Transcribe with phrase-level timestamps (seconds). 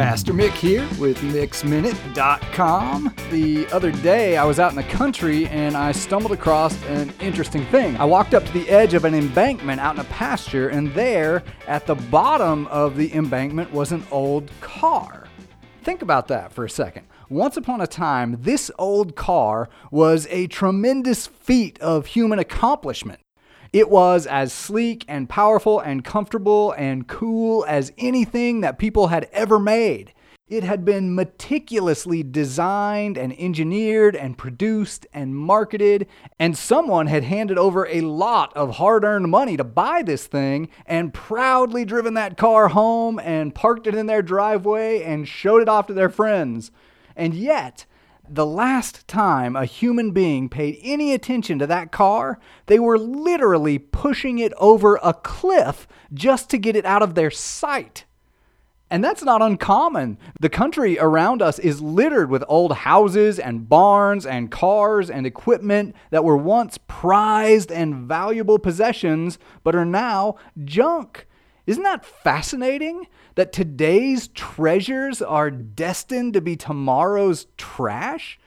[0.00, 3.14] Pastor Mick here with MixMinute.com.
[3.30, 7.66] The other day, I was out in the country and I stumbled across an interesting
[7.66, 7.98] thing.
[7.98, 11.42] I walked up to the edge of an embankment out in a pasture, and there,
[11.66, 15.28] at the bottom of the embankment, was an old car.
[15.82, 17.06] Think about that for a second.
[17.28, 23.20] Once upon a time, this old car was a tremendous feat of human accomplishment.
[23.72, 29.28] It was as sleek and powerful and comfortable and cool as anything that people had
[29.32, 30.12] ever made.
[30.48, 36.08] It had been meticulously designed and engineered and produced and marketed,
[36.40, 40.68] and someone had handed over a lot of hard earned money to buy this thing
[40.84, 45.68] and proudly driven that car home and parked it in their driveway and showed it
[45.68, 46.72] off to their friends.
[47.14, 47.86] And yet,
[48.32, 53.78] the last time a human being paid any attention to that car, they were literally
[53.78, 58.04] pushing it over a cliff just to get it out of their sight.
[58.92, 60.18] And that's not uncommon.
[60.40, 65.94] The country around us is littered with old houses and barns and cars and equipment
[66.10, 71.28] that were once prized and valuable possessions, but are now junk.
[71.66, 73.06] Isn't that fascinating?
[73.34, 78.38] That today's treasures are destined to be tomorrow's trash?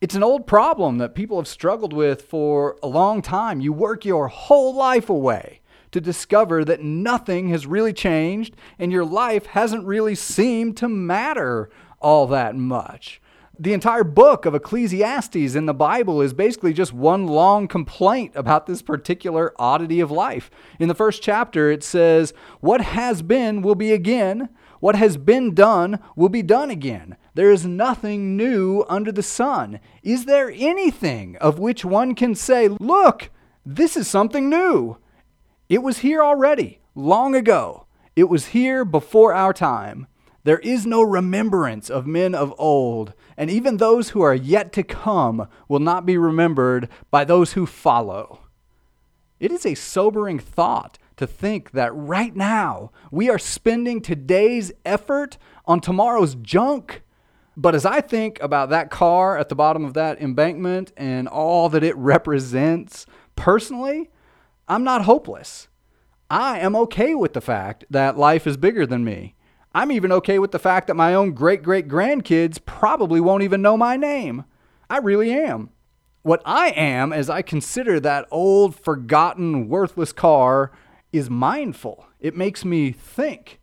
[0.00, 3.60] It's an old problem that people have struggled with for a long time.
[3.60, 5.60] You work your whole life away
[5.92, 11.70] to discover that nothing has really changed and your life hasn't really seemed to matter
[12.00, 13.21] all that much.
[13.62, 18.66] The entire book of Ecclesiastes in the Bible is basically just one long complaint about
[18.66, 20.50] this particular oddity of life.
[20.80, 24.48] In the first chapter, it says, What has been will be again,
[24.80, 27.16] what has been done will be done again.
[27.34, 29.78] There is nothing new under the sun.
[30.02, 33.30] Is there anything of which one can say, Look,
[33.64, 34.96] this is something new?
[35.68, 37.86] It was here already, long ago.
[38.16, 40.08] It was here before our time.
[40.44, 44.82] There is no remembrance of men of old, and even those who are yet to
[44.82, 48.40] come will not be remembered by those who follow.
[49.38, 55.38] It is a sobering thought to think that right now we are spending today's effort
[55.64, 57.02] on tomorrow's junk.
[57.56, 61.68] But as I think about that car at the bottom of that embankment and all
[61.68, 64.10] that it represents, personally,
[64.66, 65.68] I'm not hopeless.
[66.30, 69.34] I am okay with the fact that life is bigger than me.
[69.74, 73.62] I'm even okay with the fact that my own great great grandkids probably won't even
[73.62, 74.44] know my name.
[74.90, 75.70] I really am.
[76.22, 80.70] What I am, as I consider that old, forgotten, worthless car,
[81.12, 82.06] is mindful.
[82.20, 83.58] It makes me think.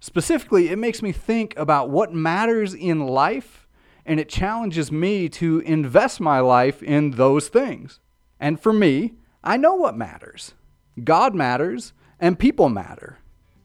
[0.00, 3.66] Specifically, it makes me think about what matters in life,
[4.04, 8.00] and it challenges me to invest my life in those things.
[8.40, 10.54] And for me, I know what matters
[11.02, 13.18] God matters, and people matter.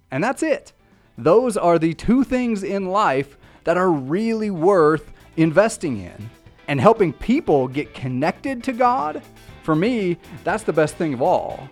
[0.09, 0.71] And that's it.
[1.17, 6.29] Those are the two things in life that are really worth investing in.
[6.67, 9.23] And helping people get connected to God,
[9.63, 11.69] for me, that's the best thing of all.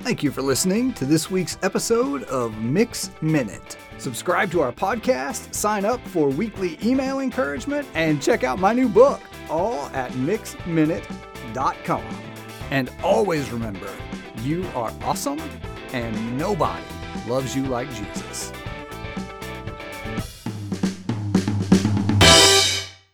[0.00, 3.76] Thank you for listening to this week's episode of Mix Minute.
[3.98, 8.88] Subscribe to our podcast, sign up for weekly email encouragement, and check out my new
[8.88, 12.04] book, all at mixminute.com.
[12.70, 13.90] And always remember,
[14.42, 15.40] you are awesome,
[15.92, 16.84] and nobody
[17.26, 18.52] loves you like Jesus.